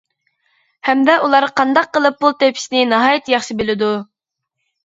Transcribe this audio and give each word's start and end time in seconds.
ھەمدە 0.87 1.17
ئۇلار 1.25 1.45
قانداق 1.61 1.91
قىلىپ 1.97 2.17
پۇل 2.25 2.35
تېپىشنى 2.39 2.81
ناھايىتى 2.95 3.37
ياخشى 3.37 3.59
بىلىدۇ. 3.61 3.95